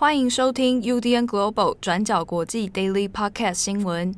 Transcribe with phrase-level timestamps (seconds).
[0.00, 4.14] 欢迎收听 UDN Global 转角国际 Daily Podcast 新闻。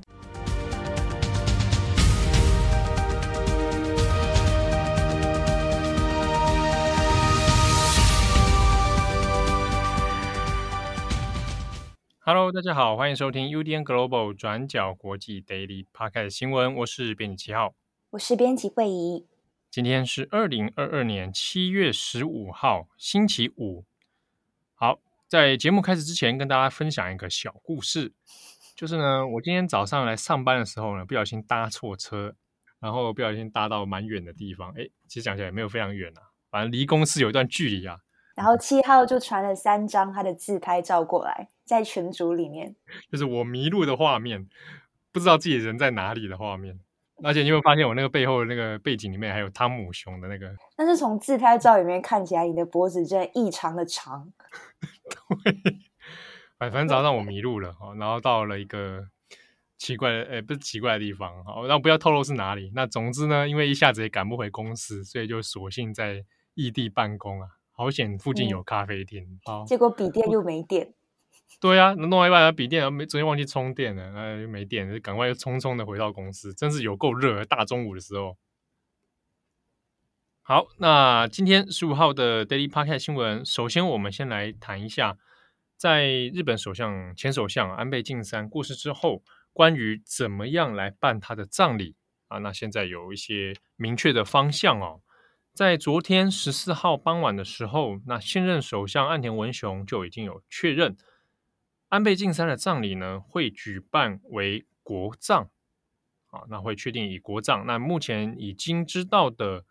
[12.18, 16.74] Hello，大家好，欢迎收听 UDN Global 转角国际 Daily Podcast 新闻。
[16.74, 17.72] 我是编辑七号，
[18.10, 19.24] 我是编辑惠仪。
[19.70, 23.86] 今天是二零二二年七月十五号，星期五。
[24.74, 24.98] 好。
[25.30, 28.12] 在节目开始之前，跟大家分享一个小故事，
[28.74, 32.34] 就是呢，我今天早上来上班的时候呢，不小心搭错车，
[32.80, 34.72] 然后不小心搭到蛮远的地方。
[34.76, 38.00] 哎，其实讲起来也没有非常远啊，反正离公司有一段距离啊。
[38.34, 42.74] 然后七号就传了三张他的自拍照过来，在群组里面，
[43.08, 44.48] 就是我迷路的画面，
[45.12, 46.80] 不知道自己人在哪里的画面。
[47.22, 50.50] 而且你会发现，我那个背后的那个背景里面还有汤姆熊的那个。
[50.76, 54.32] 但是从自拍照里面看起来，你的脖子真的异常的长。
[56.58, 59.06] 对，反正早上我迷路了，然后到了一个
[59.76, 62.70] 奇怪的，诶，不是奇怪的地方，好，那不要透露是哪里。
[62.74, 67.48] 那总之呢，因为一下子也赶不回公司，所以就索性在异地办公啊。
[67.72, 69.40] 好险，附近有咖啡厅。
[69.44, 70.92] 好，结果笔电又没电。
[71.58, 78.36] 对呀、啊，弄到一半，笔电没昨天忘记充电了，呃，没电，就赶快又匆匆的回到公司，真是有够热，大中午的时候。
[80.42, 85.18] 好，那今天十五号的 Daily Podcast 新闻，首先我们先来谈一下，
[85.76, 91.94] 在日本首相前首相安倍晋三过世之后，关于怎么样来办他的葬礼
[92.28, 95.00] 啊，那现在有一些明确的方向哦。
[95.52, 100.96] 在昨天十四号傍晚的时候，那现任首相岸田文雄就已经有确认。
[101.90, 105.48] 安倍晋三的葬礼呢，会举办为国葬，
[106.28, 107.66] 啊，那会确定以国葬。
[107.66, 109.64] 那目前已经知道的，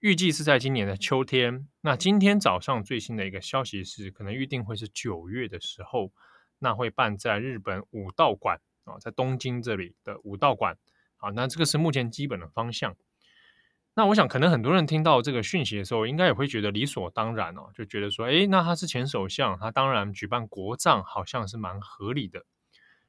[0.00, 1.66] 预计是在今年的秋天。
[1.80, 6.12] 那今天早上最新的一个消息是，可能预定会是九月的时候，
[6.58, 10.76] 那会办在日本武道馆啊，在东京这里的武道馆。
[11.16, 12.94] 好，那这个是目前基本的方向。
[13.96, 22.44] 那我想，可能很多人听到这个讯息的时候，应该也会觉得理所当然哦，就觉得说，诶，那他是前首相，他当然举办国葬，好像是蛮合理的。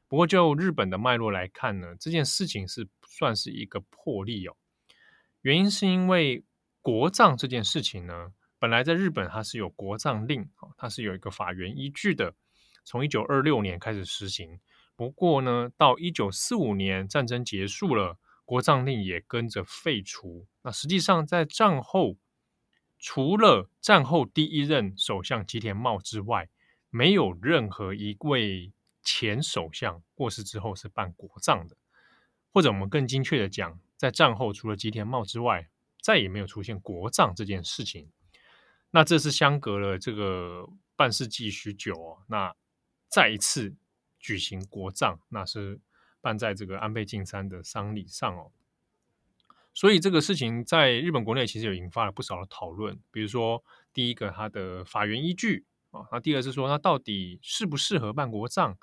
[0.07, 4.55] 不过，就日本的脉络来看呢，这件事情是算是一个破例哦。
[5.41, 6.43] 原因是因为
[6.83, 10.47] 国葬这件事情呢，本来在日本它是有国葬令，
[10.77, 12.35] 它是有一个法源依据的，
[12.83, 14.59] 从一九二六年开始实行。
[14.95, 18.19] 不过呢，到一九四五年战争结束了。
[18.45, 20.47] 国葬令也跟着废除。
[20.61, 22.15] 那实际上，在战后，
[22.99, 26.47] 除了战后第一任首相吉田茂之外，
[26.91, 31.75] 没有任何一位前首相过世之后是办国葬的。
[32.53, 35.69] 或者我们更精确的讲，在战后除了吉田茂之外，
[35.99, 38.11] 再也没有出现国葬这件事情。
[38.91, 42.23] 那这是相隔了这个半世纪许久哦。
[42.27, 42.55] 那
[43.09, 43.75] 再一次
[44.19, 45.81] 举行国葬，那是。
[46.25, 48.51] 办在这个安倍晋三的丧礼上哦，
[49.75, 52.99] 所以这个事情在日本国内其实有引发了不少的讨论。
[53.11, 53.63] 比如说，
[53.93, 58.75] 第一个它的法源依据啊，那第二是说它到底适不适合办国葬，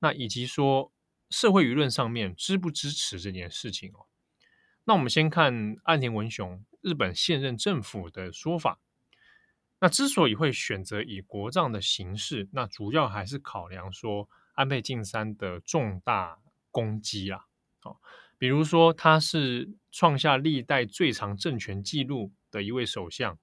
[0.00, 0.90] 那以及说
[1.30, 4.06] 社会舆论上面支不支持这件事情哦。
[4.82, 8.80] 那我们先看岸田文雄日本现任政府的说法。
[9.80, 16.40] 那之所以会选择以国葬的形式，那主要还是考量说安倍晋三的重大。
[16.78, 17.44] 攻击啦，
[17.80, 18.00] 好，
[18.38, 23.36] 比如说他是创下历代最长政权记录的一位首相，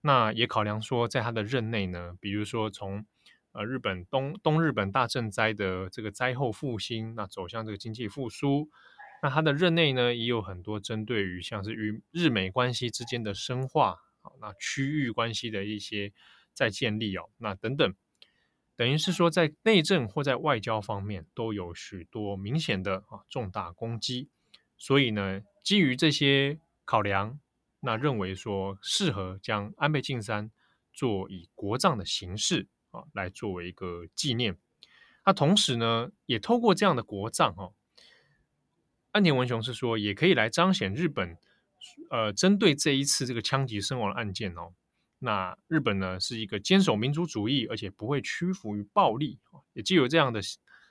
[0.00, 3.06] 那也考量说，在他的任内呢，比如说从
[3.52, 8.68] 呃日本东东日本大震灾的这个灾后复兴，那走向这个经济复苏，
[9.22, 16.12] 那他的任内呢，也有很多针对于像是与日美关系之间的深化，好，那区域关系的一些
[16.52, 17.94] 再建立哦，那等等。
[18.76, 24.28] 等于是说，在内政或在外交方面都有许多明显的啊重大攻击，
[24.76, 27.38] 所以呢，基于这些考量，
[27.80, 30.50] 那认为说适合将安倍晋三
[30.92, 34.58] 做以国葬的形式啊来作为一个纪念。
[35.24, 37.74] 那同时呢，也透过这样的国葬哦，
[39.12, 41.38] 安田文雄是说也可以来彰显日本
[42.10, 44.74] 呃针对这一次这个枪击身亡案件哦。
[45.24, 49.38] 那日本呢，是一个坚守民族主义，而且不会屈服于暴力，
[49.72, 50.38] 也借由这样的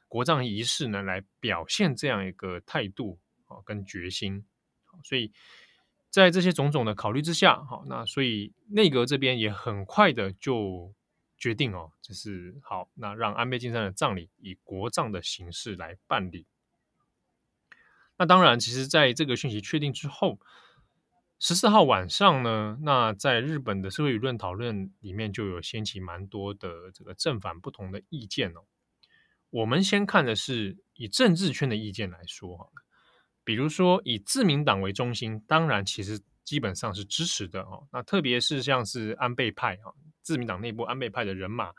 [0.07, 4.43] 国葬仪式呢，来表现这样一个态度啊跟决心。
[5.03, 5.31] 所以
[6.09, 10.91] 在这些种种的考虑之下，好，那所以内阁这边也很快的就
[11.37, 16.47] 决定哦，就是好，那让安倍晋三的葬礼以国葬的形式来办理。
[18.17, 20.39] 那当然，其实在这个讯息确定之后。
[21.45, 28.61] 十四号晚上呢，那在日本的社会舆论讨论里面就有掀起蛮多的这个正反不同的意见哦。
[29.49, 32.65] 我们先看的是以政治圈的意见来说哈，
[33.43, 37.85] 比如说以自民党为中心，当然其实基本上是支持的哦。
[37.91, 39.91] 那特别是像是安倍派啊，
[40.21, 41.73] 自民党内部安倍派的人马，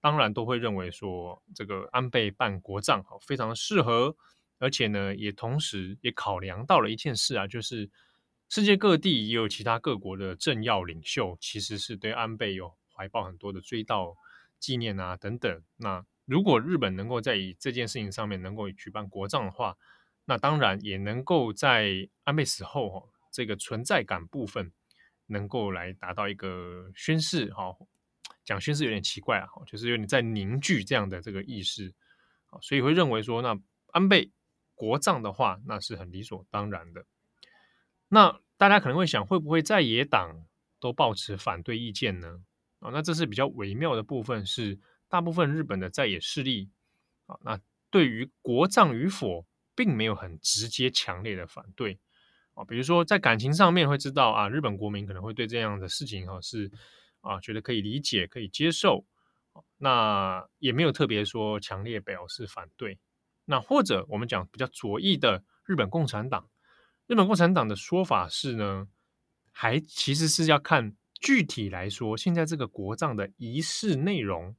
[0.00, 4.16] 当然都会认为说这个安倍办国葬哈非常的适合，
[4.58, 7.88] 而且呢也同时也考量到了一件事啊，就是
[8.48, 14.14] 世界各地也有其他各国的政要领袖，其实是对安倍有怀抱很多的追悼
[14.58, 16.04] 纪念啊等等那。
[16.26, 19.76] 如果日本能够在这件事情上面能够举办国葬的话，
[20.24, 24.72] 那当然也能够在安倍死后哦这个存在感部分
[25.26, 27.76] 能够来达到一个宣誓哈，
[28.42, 31.92] 讲宣誓有点奇怪啊，就是有点在凝聚这样的这个意识，
[32.62, 33.54] 所以会认为说那
[33.92, 34.32] 安倍
[34.74, 37.04] 国葬的话，那是很理所当然的。
[38.08, 40.46] 那大家可能会想，会不会在野党
[40.80, 42.42] 都抱持反对意见呢？
[42.80, 44.78] 啊，那这是比较微妙的部分是。
[45.06, 46.68] 大部分日本的在野势力
[47.26, 52.00] 啊，那对于国葬与否，并没有很直接强烈的反对
[52.54, 52.64] 啊。
[52.64, 56.68] 比如说在感情上面会知道啊，日本国民可能会对这样的事情哈是
[57.20, 59.04] 啊觉得可以理解、可以接受，
[59.76, 62.98] 那也没有特别说强烈表示反对。
[63.44, 66.48] 那或者我们讲比较左翼的日本共产党，
[67.06, 68.88] 日本共产党的说法是呢，
[69.50, 74.54] 还其实是要看具体来说，现在这个国葬的仪式内容。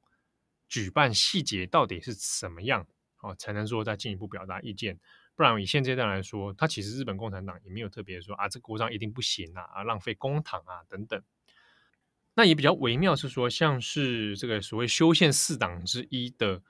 [0.67, 2.87] 举办细节到底是什么样，
[3.21, 4.99] 哦，才能说再进一步表达意见？
[5.35, 11.21] 不然以现阶段来说，他其实日本共产党也没有特别说啊，这个国葬一定不行啊，啊，浪费公帑啊等等。
[12.33, 16.63] 那也比较微妙是说，像是这个所谓修宪四党之一的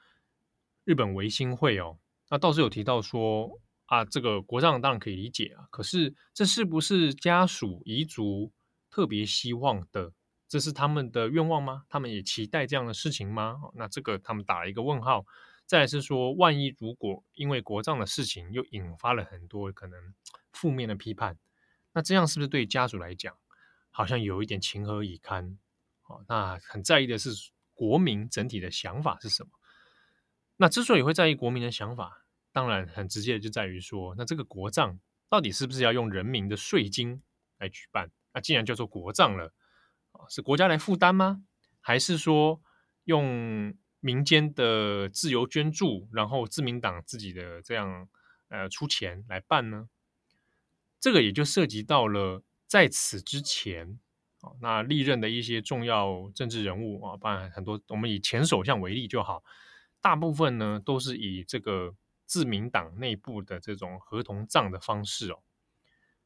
[0.83, 1.98] 日本维新会哦，
[2.30, 8.52] 那倒是有提到说啊，这个国葬当然可以理解啊，可是这是不是家属遗族
[8.90, 10.12] 特别希望的？
[10.48, 11.84] 这是他们的愿望吗？
[11.90, 13.60] 他们也期待这样的事情吗？
[13.74, 15.26] 那这个他们打了一个问号。
[15.68, 20.14] 再是说，万一如果因为国葬的事情又引发了很多可能
[20.52, 21.40] 负面的批判，
[21.92, 23.36] 那这样是不是对家属来讲
[23.90, 25.58] 好像有一点情何以堪？
[26.06, 27.31] 哦，那很在意的是
[27.74, 29.50] 国民整体的想法是什么？
[30.58, 32.25] 那之所以会在意国民的想法，
[32.56, 34.98] 当然很直接的就在于说，那这个国葬
[35.28, 37.22] 到底是不是要用人民的税金
[37.57, 38.10] 来举办？
[38.34, 39.52] 那既然叫做国葬了。
[40.30, 41.44] 是国家来负担吗？
[41.81, 42.62] 还是说
[43.04, 48.07] 用民间的自由捐助，然后自民党自己的这样
[48.48, 49.90] 呃出钱来办呢？
[51.02, 54.00] 这个也就涉及到了在此之前
[54.40, 59.44] 啊，那历任的一些重要政治人物啊，当然很多，我们以前首相为例就好，
[60.00, 61.94] 大部分呢都是以这个
[62.25, 65.39] 自民党内部的这种合同葬的方式哦，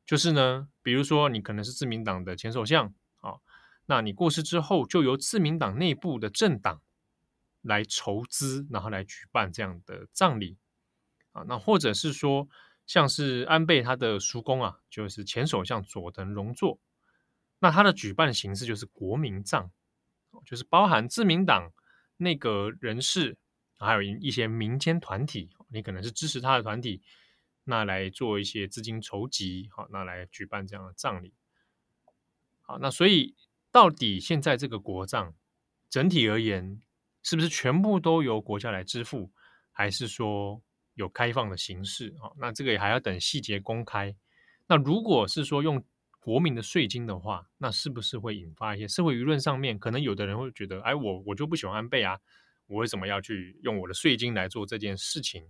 [0.05, 3.35] 就是呢，比如说你可能是自民党的前首相啊。
[3.85, 6.81] 那你过世之后，就由自民党内部的政党
[7.61, 10.57] 来筹资，然后来举办这样的葬礼
[11.31, 11.43] 啊。
[11.47, 12.47] 那或者是说，
[12.85, 16.79] 像是安倍他的叔公啊，就是前首相佐藤荣作，
[17.57, 19.71] 那他的举办形式就是国民葬，
[20.45, 21.73] 就是包含自民党
[22.17, 23.37] 内阁人士，
[23.79, 27.01] 还有一些民间团体，你可能是支持他的团体，
[27.63, 31.33] 那来做一些资金筹集，好，那来举办这样的葬礼。
[32.61, 33.35] 好，那所以。
[33.71, 35.31] 到底现在这个国葬
[35.91, 36.81] 整体而言，
[37.21, 39.31] 是不是全部都由国家来支付，
[39.71, 40.59] 还是说
[40.95, 42.33] 有开放的形式啊？
[42.39, 44.15] 那这个也还要等细节公开。
[44.65, 45.85] 那如果是说用
[46.19, 52.19] 国民的税金的话，那是不是会引发一些社会舆论上面，可能有的人会觉得，哎，我我就不喜欢安倍啊，
[52.69, 55.43] 我为什么要去用我的税金来做这件事情？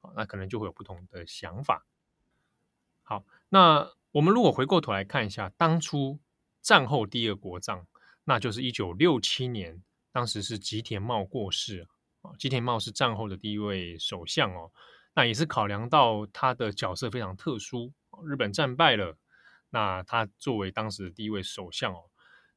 [0.00, 1.86] 啊，那可能就会有不同的想法。
[3.04, 6.18] 好，那我们如果回过头来看一下当初。
[6.62, 7.86] 战后第一个国葬，
[8.24, 11.86] 那就是一九六七年，当时是吉田茂过世
[12.22, 12.32] 啊。
[12.40, 14.72] 吉田茂是战后的第一位首相哦，
[15.14, 17.92] 那也是考量到他的角色非常特殊，
[18.24, 19.16] 日本战败了，
[19.70, 22.10] 那他作为当时的第一位首相哦，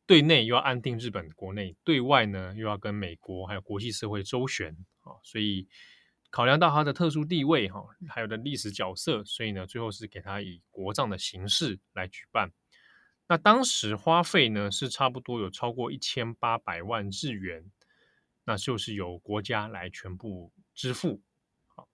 [0.10, 5.68] 对内又要安定日本国内，对外呢又要跟美国还有国际社会周旋啊，所以
[6.32, 12.52] 考量到他的特殊地位哈，还有的历史角色，所以呢，最后是给他以国葬的形式来举办。
[13.28, 17.72] 那当时花费呢是差不多有超过一千八百万日元，
[18.46, 21.22] 那就是由国家来全部支付。
[21.68, 21.88] 好，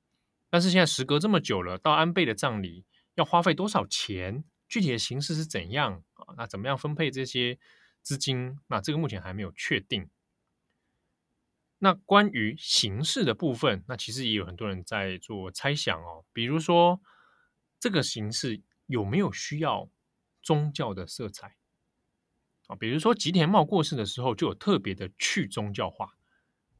[0.50, 4.46] 但是现在时隔这么久了，到安倍的葬礼要花费多少钱？
[4.70, 6.34] 具体的形式是怎样啊？
[6.38, 7.60] 那怎么样分配这些
[8.06, 8.58] 资金？
[8.68, 10.10] 那这个目前还没有确定。
[11.80, 16.24] 那关于形式的部分，那其实也有很多人在做猜想哦。
[16.32, 17.02] 比如说，
[17.80, 19.90] 这个形式有没有需要？
[20.46, 21.56] 宗教的色彩
[22.68, 26.12] 啊，比如说吉田茂过世的时候，就有特别的去宗教化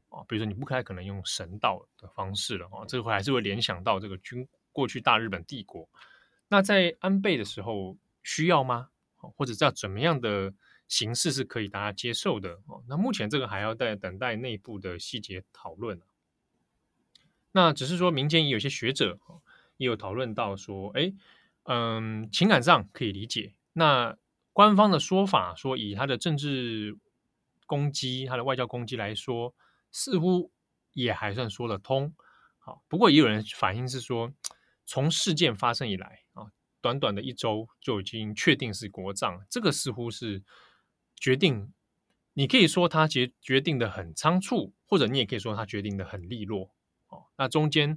[0.08, 5.88] 啊，比如说你不太可能用神道的方式了啊，这个还是会联想到这个军过去大日本帝国。
[6.46, 8.90] 那在安倍的时候需要吗？
[9.16, 10.54] 或者叫怎么样的
[10.88, 12.82] 形式是可以大家接受的哦？
[12.88, 16.00] 那目前这个还要在等待内部的细节讨论。
[17.52, 19.18] 那只是说民间也有些学者
[19.76, 21.12] 也有讨论到说，哎，
[21.64, 23.54] 嗯，情感上可以理解。
[23.72, 24.16] 那
[24.52, 26.96] 官方的说法说，以他的政治
[27.66, 29.54] 攻击、他的外交攻击来说，
[29.90, 30.50] 似乎
[30.92, 32.14] 也还算说得通。
[32.58, 34.32] 好，不过也有人反映是说，
[34.84, 36.52] 从事件发生以来啊。
[36.82, 40.44] 短短的一周就已经确定是国葬，这个似乎是
[41.16, 41.72] 决定。
[42.38, 46.70] 你可以说他决决定的很仓促，或者你也可以说他决定的很利落。
[47.08, 47.96] 哦，那中间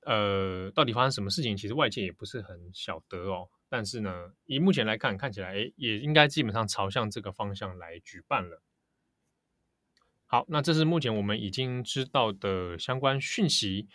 [0.00, 3.48] 呃，到底发生什么事情，其实外界也不是很晓得哦。
[3.68, 8.60] 但是呢，以目前来看，看起来诶也应该基本上朝向这个方向来举办了。
[10.26, 13.88] 好，那这是目前我们已经知道的相关讯息。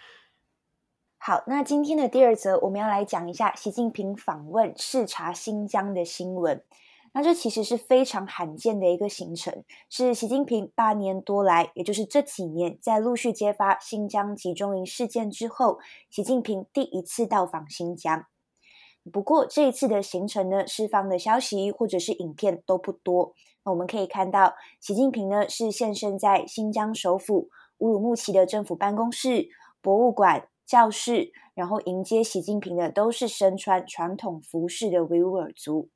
[1.18, 6.64] 好，那今天的第二则，我们要来讲一下习近平访问视察新疆的新闻。
[7.14, 18.26] 那这其实是非常罕见的一个行程，是习近平八年多来，也就是这几年，在陆续揭发新疆集中营事件之后，习近平第一次到访新疆。
[19.12, 23.34] 不过这一次的行程呢，释放的消息或者是影片都不多。
[23.66, 27.50] 那我们可以看到，习近平呢是现身在新疆首府
[27.80, 29.50] 乌鲁木齐的政府办公室、
[29.82, 30.48] 博物馆。
[30.64, 35.90] 教室，然后迎接习近平的都是身穿传统服饰的维吾尔族。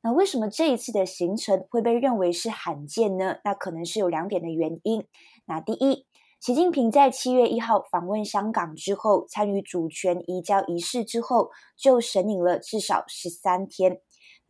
[0.00, 3.38] 那为什么这一次的行程会被认为是罕见呢？
[3.44, 5.04] 那可能是有两点的原因。
[5.46, 6.06] 那第一，
[6.40, 14.00] 习近平在七月一号访问香港之后，参与主权移交仪式之后，就神隐了至少十三天。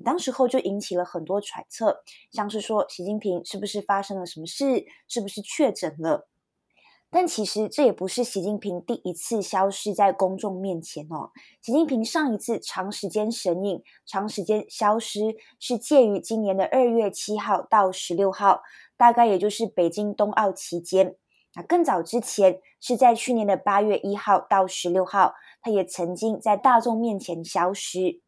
[0.04, 6.28] 当时候就引起了很多揣测，像是说习近平是不是发生了什么事，是不是确诊了？
[7.10, 11.30] 但其实这也不是习近平第一次消失在公众面前哦。
[11.62, 18.60] 习近平上一次长时间神隐、长时间消失，是介于今年的二月七号到十六号，
[18.96, 21.16] 大概也就是北京冬奥期间。
[21.54, 28.20] 那更早之前是在去年的八月一号到十六号，他也曾经在大众面前消失。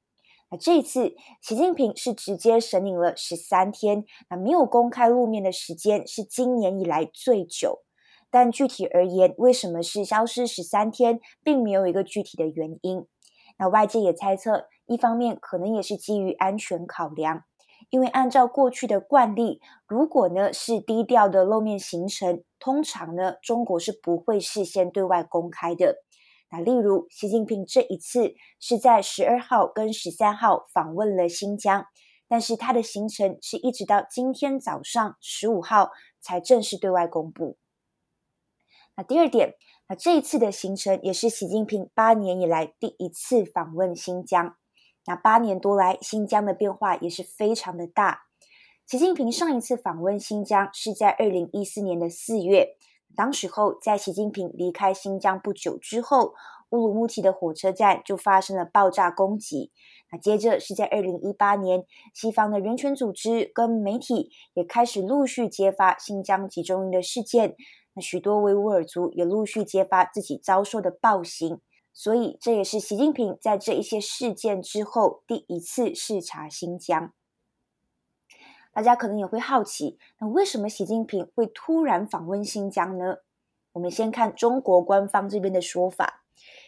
[0.50, 7.82] 那这一次，习近平是直接神隐了十三天，那没有公开露面的时间是今年以来最久。
[8.30, 13.06] 但具体而言，为什么是消失十三天，并没有一个具体的原因。
[13.58, 17.42] 那外界也猜测，一方面可能也是基于安全考量，
[17.90, 25.96] 因为按照过去的惯例，如果呢是低调的露面行程，通常呢中国是不会事先对外公开的。
[26.50, 31.84] 那例如习近平这一次是在十二号跟十三号访问了新疆，
[32.28, 37.58] 但是他的行程是一直到今天早上十五号才正式对外公布。
[39.00, 39.54] 那第二点，
[39.88, 44.56] 那这一次的行程也是习近平八年以来第一次访问新疆。
[45.06, 48.24] 那八年多来，新疆的变化也是非常的大。
[48.86, 52.76] 习近平上一次访问新疆是在二零一四年的四月，
[53.16, 56.34] 当时候在习近平离开新疆不久之后，
[56.68, 59.72] 乌鲁木齐的火车站就发生了爆炸攻击。
[60.12, 67.56] 那接着是在二零一八年，西方的人权组织跟媒体也开始陆续揭发新疆集中营的事件。
[67.94, 71.60] 那许多维吾尔族也陆续揭发自己遭受的暴行，
[71.92, 77.12] 所以这也是习近平在这一些事件之后第一次视察新疆。
[78.72, 83.16] 大家可能也会好奇，那为什么习近平会突然访问新疆呢？
[83.72, 86.22] 我们先看中国官方这边的说法，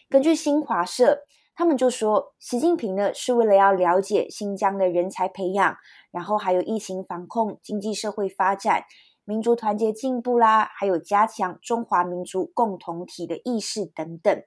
[0.09, 1.25] 根据新华社，
[1.55, 5.77] 他们就说，习近平呢是为了要了解新疆的人才培养，
[6.11, 8.83] 然后还有疫情防控、经济社会发展。
[9.25, 14.43] 民族团结进步啦，还有加强中华民族共同体的意识等等。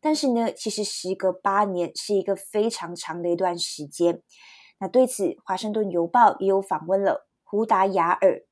[0.00, 4.22] 但是呢，其实时隔八年是一个非常长的一段时间。
[4.78, 8.42] 那对此，《华盛顿邮报》也有访问了胡达雅尔。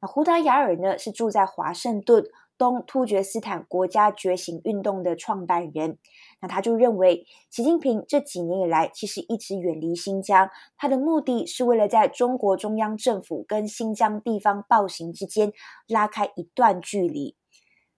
[0.00, 2.24] 那胡达雅尔呢，是住在华盛顿。
[2.56, 5.98] 东突厥斯坦国家觉醒运动的创办人，
[6.40, 15.52] 那他就认为，习近平这几年以来其实一直远离新疆，他的目的是为了在中国中央政府跟新疆地方暴行之间
[15.88, 17.36] 拉开一段距离。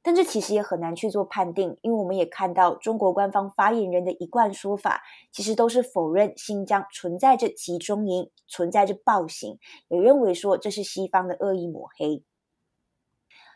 [0.02, 9.58] 但这其实也很难去做判定，因为我们也看到中国官方发言人的一贯说法，其实都是否认新疆存在着集中营、存在着暴行，
[9.88, 12.22] 也认为说这是西方的恶意抹黑。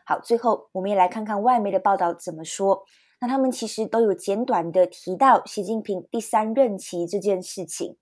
[0.05, 2.83] 好，最后我们也来看看外媒的报道怎么说。
[3.19, 7.97] 那他们其实都有简短的提到习近平第三任期这件事情。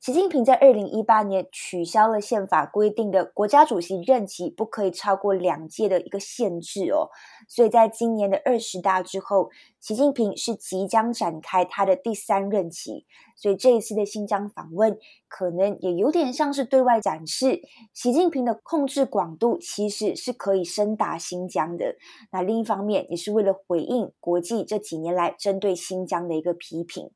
[0.00, 7.10] 习近平在二零一八年取消了宪法规定的国家主席任期不可以超过两届的一个限制哦，
[7.46, 13.04] 所以在今年的二十大之后，习近平是即将展开他的第三任期，
[13.36, 14.96] 所以这一次的新疆访问
[15.28, 17.60] 可能也有点像是对外展示，
[17.92, 21.96] 习近平的控制广度其实是可以深达新疆的。
[22.32, 27.10] 那另一方面也是为了回应国际这几年来针对新疆的一个批评。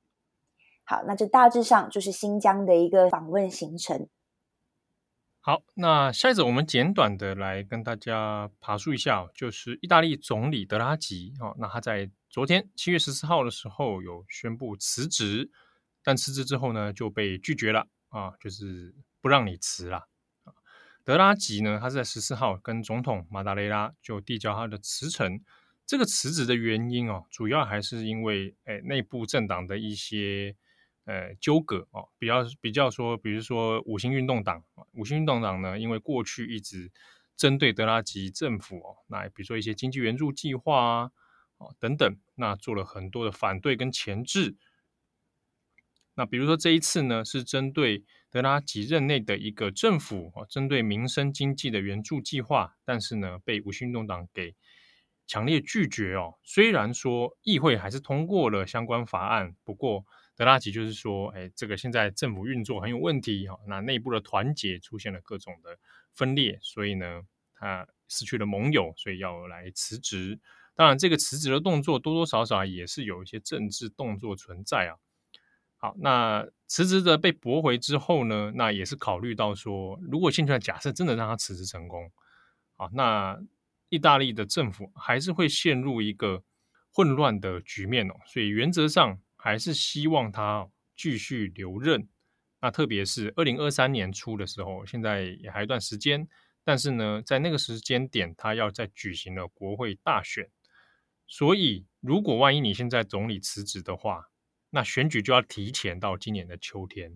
[0.86, 4.08] 好，那这大致上就是新疆的一个访问行程。
[5.40, 15.50] 好，那下一次我们简短的来跟大家爬述一下，就是意大利总理德拉吉哦，那他在昨天七月十四号的时候有宣布辞职，
[16.02, 20.08] 但辞职之后呢就被拒绝了啊，就是不让你辞了。
[21.02, 25.42] 德拉吉呢，他是在十四号跟总统马达雷拉就递交他的辞呈。
[25.86, 30.54] 这个辞职的原因哦，主要还是因为诶内部政党的一些。
[31.06, 36.90] 呃，纠葛哦，比较比较说，比如说五星运动党，五星运动党呢，因为过去一直
[37.36, 41.10] 针对德拉吉政府哦，那比如说一些经济援助计划啊，
[41.58, 44.56] 哦等等，那做了很多的反对跟钳制。
[46.14, 54.54] 那比如说这一次呢，是针对德拉吉任内的一个政府哦，针对民生经济的援助计划，但是呢，被五星运动党给
[55.26, 56.38] 强烈拒绝哦。
[56.42, 60.06] 虽然说议会还是通过了相关法案，不过。
[60.36, 65.78] 德拉吉就是说，哎，这个现在政府运作很有问题哈，那内部的团结出现了各种的
[66.12, 67.22] 分裂，所以呢，
[67.54, 70.40] 他失去了盟友，所以要来辞职。
[70.74, 74.96] 当然，这个辞职的动作多多少少也是有一些政治动作存在啊。
[75.76, 82.10] 好，那辞职的被驳回之后呢，那也是考虑到说，如果现在假设真的让他辞职成功，
[82.74, 83.40] 好，那
[83.88, 86.42] 意大利的政府还是会陷入一个
[86.92, 89.20] 混乱的局面哦，所以原则上。
[89.44, 92.08] 还是希望他继续留任。
[92.62, 96.26] 那特别是二零二三年初的时候，现在也还一段时间。
[96.64, 100.48] 但是呢，在那个时间点，他要再举行了国会大选。
[101.26, 104.30] 所以，如果万一你现在总理辞职的话，
[104.70, 107.12] 那选举就要提前到今年的秋天。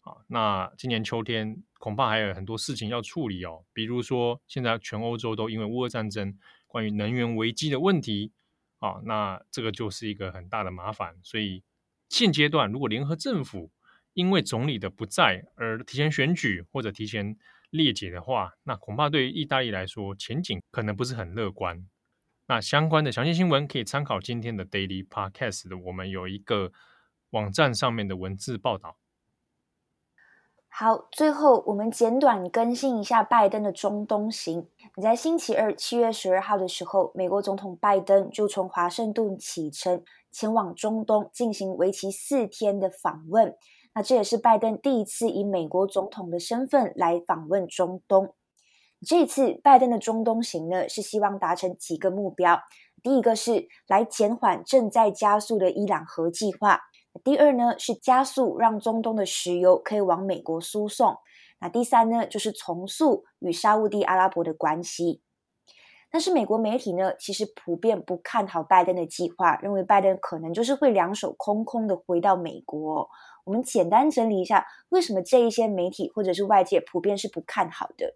[0.00, 3.66] 啊，那今年秋天恐怕还有很多事情要处理哦。
[3.74, 8.32] 比如说，现在全欧洲都因为乌俄战争，关于能源危机的问题。
[8.86, 11.62] 啊，那这个就是一个很大的麻烦，所以
[12.08, 13.70] 现阶段如果联合政府
[14.14, 17.36] 因为总理的不在而提前选举或者提前
[17.70, 21.86] 列解的话，那恐怕对于意大利来说前景可能不是很乐观。
[22.46, 26.72] 那相关的详细新闻可以参考今天的 Daily Podcast 的，我们有一个
[27.30, 28.98] 网站上面的文字报道。
[30.78, 34.68] 好，最后我们简短更新一下拜登的中东行。
[34.94, 43.56] 你在星期二七月十二号的时候，美国总统拜登就从华盛顿启程，前往中东进行为期四天的访问。
[43.94, 48.34] 那这也是拜登第一次以美国总统的身份来访问中东。
[49.00, 52.60] 这次拜登的中东行呢，是希望达成几个目标。
[53.02, 56.82] 第一个是来减缓正在加速的伊朗核计划。
[57.22, 61.16] 第二呢，是加速让中东的石油可以往美国输送。
[61.60, 65.22] 那第三呢，就是重塑与沙乌地阿拉伯的关系。
[66.10, 73.08] 但是美国媒体呢，其实普遍不看好拜登的计划，认为拜登可能就是会两手空空的回到美国。
[73.44, 78.14] 我们简单整理一下，为什么这一些媒体或者是外界普遍是不看好的？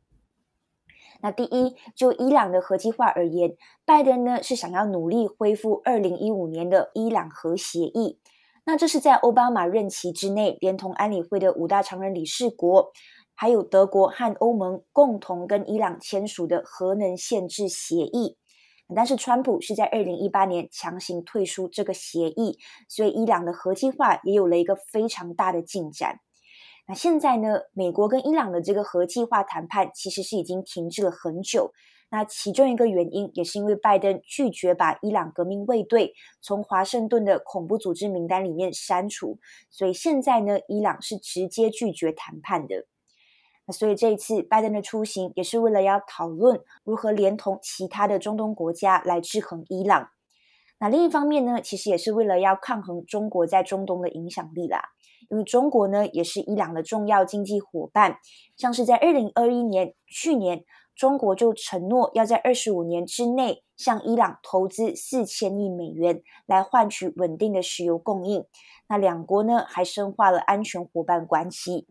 [1.22, 8.18] 那第一，就伊朗的核计划而言，拜登呢是想要努力恢复二零一五年的伊朗核协议。
[8.64, 12.92] 那这是在奥巴马任期之内，连同安理会的五大常任理事国，
[13.34, 18.36] 还有德国和欧盟共同跟伊朗签署的核能限制协议。
[18.94, 26.18] 但是川普是在二零一八年强行退出这个协议，所以伊朗的核计划也有了一个非常大的进展。
[26.88, 31.70] 那现在呢，美国跟伊朗的这个核计划谈判其实是已经停滞了很久。
[32.12, 39.38] 那其中一个原因也是因为拜登拒绝把伊朗革命卫队从华盛顿的恐怖组织名单里面删除，
[39.70, 42.86] 所以现在呢，伊朗是直接拒绝谈判的。
[43.64, 50.08] 那所以这一次拜登的出行也是为了要讨论如何连同其他的中东国家来制衡伊朗。
[50.80, 54.82] 那另一方面呢，其实也是为了要抗衡中国在中东的影响力啦，
[55.28, 58.18] 因为中国呢也是伊朗的重要经济伙伴，
[58.56, 60.64] 像是在二零二一年去年。
[61.00, 68.44] 中国就承诺要在二十五年之内向伊朗投资四千亿美元，来换取稳定的石油供应。
[68.86, 71.86] 那两国呢还深化了安全伙伴关系。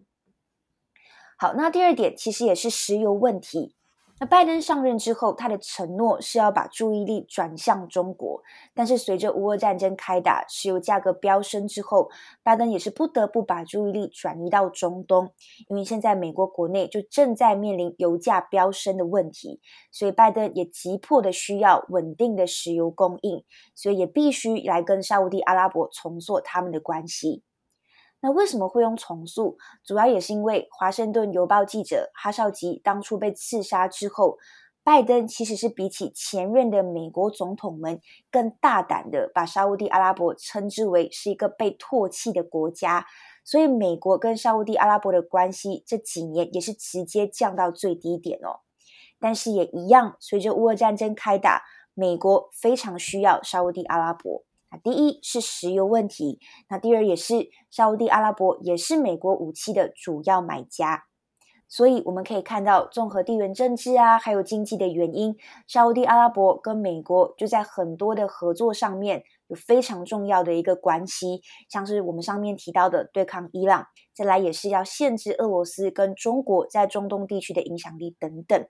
[1.40, 3.76] 好，那第二点其实也是石油问题。
[4.22, 12.10] 那拜登上任之后，他的承诺是要把注意力转向中国，但是随着乌俄战争开打，石油价格飙升之后，
[12.44, 15.32] 拜登也是不得不把注意力转移到中东，
[15.70, 27.44] 因为现在美国国内就正在面临油价飙升的问题，所以拜登也急迫的需要稳定的石油供应，所以也必须来跟沙乌地阿拉伯重塑他们的关系。
[28.22, 29.58] 那为什么会用重塑？
[29.84, 34.38] 主要也是因为《华盛顿邮报》记者哈绍吉当初被刺杀之后，
[34.84, 38.02] 拜登其实是比起前任的美国总统们
[38.32, 43.06] 更大胆的把沙乌地阿拉伯称之为是一个被唾弃的国家，
[43.46, 48.62] 所以美国跟沙乌地阿拉伯的关系这几年也是直接降到最低点哦。
[49.20, 54.44] 但是也一样，随着乌俄战争开打，美国非常需要沙乌地阿拉伯。
[54.72, 61.06] 那第一是石油问题，那第二也是沙乌地阿拉伯也是美国武器的主要买家，
[61.68, 65.36] 所以我们可以看到，综合地缘政治啊，还有经济的原因，
[65.68, 78.68] 沙乌地阿拉伯跟美国就在很多的合作上面有非常重要的一个关系，像是我们上面提到的对抗伊朗，再来也是要限制俄罗斯跟中国在中东地区的影响力等等。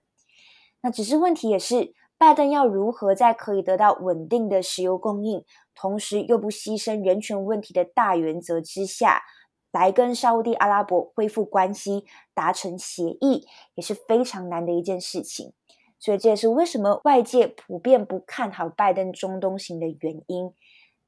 [0.81, 9.23] 那只是问题也是，拜登要如何在可以得到稳定的石油供应，同时又不牺牲人权问题的大原则之下，
[9.71, 12.03] 来跟沙乌地阿拉伯恢复关系、
[12.33, 15.53] 达成协议，也是非常难的一件事情。
[15.97, 20.53] 所以这也是为什么外界普遍不看好拜登中东行的原因。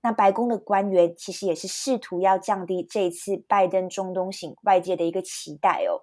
[0.02, 6.00] 那白宫的官员其实也是试图要降低这一次拜登中东行外界的一个期待哦。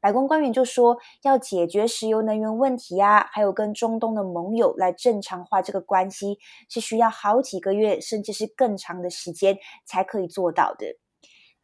[0.00, 10.96] 白宫官员就说，要解决石油能源问题啊，还有跟中东的盟友来正常化这个关系，是需要好几个月，甚至是更长的时间才可以做到的。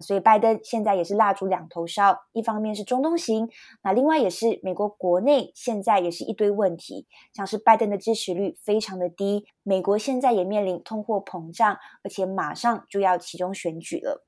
[0.01, 3.49] 所以拜登现在也是蜡烛两头烧，一方面是中东行，
[3.83, 14.27] 那另外也是美国国内现在也是一堆问题，像是拜登的支持率非常的低，美国现在也面临通货膨胀，而且马上就要其中选举了。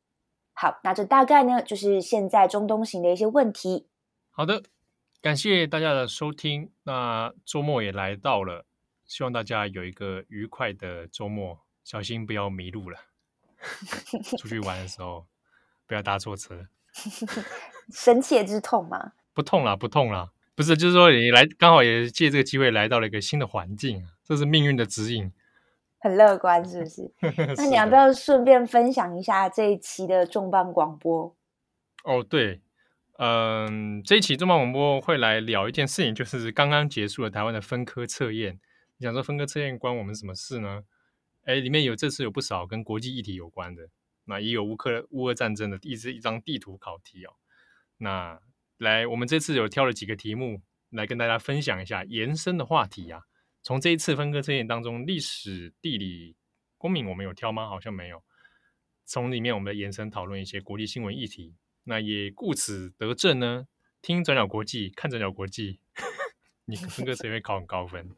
[0.55, 3.91] 好，那这大概呢就是现在中东行的一些问题。
[4.39, 4.63] 好的，
[5.21, 6.71] 感谢大家的收听。
[6.85, 8.65] 那周末也来到了，
[9.05, 13.01] 希望大家有一个愉快的周末，小心不要迷路了。
[14.39, 15.27] 出去玩的时候
[15.89, 16.69] 不要搭错车。
[17.93, 19.15] 深切之痛吗？
[19.35, 20.31] 不痛啦，不痛啦。
[20.55, 25.33] 不是，就是说你来刚好也借这个机会来到了一个新的环境，这是命运的指引。
[25.99, 27.13] 很乐观，是不是？
[27.35, 31.35] 是那你要不要顺便分享一下这一期的重磅广播？
[32.05, 32.61] 哦，对。
[33.19, 38.61] 嗯，这一期重磅广播会来聊一件事情，就是刚刚结束了台湾的分科测验。
[38.97, 40.85] 你想说分科测验关我们什么事呢？
[41.43, 43.89] 哎，里面有这次有不少跟国际议题有关的，
[44.27, 47.33] 那也有乌克乌俄战争的一支一张地图考题哦。
[47.97, 48.41] 那
[48.77, 53.23] 来，我们这次有挑了几个题目来跟大家分享一下延伸的话题啊。
[53.65, 56.37] 从这一次分科测验当中，历史、地理、
[56.77, 57.69] 公民我们有挑吗？
[57.69, 58.23] 好像没有。
[59.05, 61.57] 从里面我们来延伸讨论一些国际新闻议题。
[61.89, 63.65] 那也故此得证呢。
[64.03, 65.81] 听转角国际，看转角国际，
[66.67, 68.11] 你分科测验会考很高分。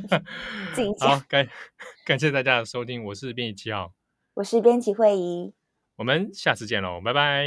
[1.00, 1.48] 好，感
[2.06, 3.92] 感谢大家的收听，我是编辑七号，
[4.34, 5.52] 我是编辑惠仪，
[5.96, 7.44] 我们下次见喽，拜拜。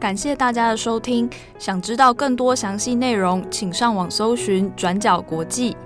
[0.00, 5.76] 感谢大家的收听，想知道更多详细内容，请上网搜寻转角国际。